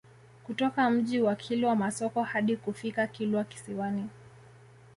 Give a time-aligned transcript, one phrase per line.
[0.43, 4.09] Kutoka Mji wa Kilwa Masoko hadi kufika Kilwa Kisiwani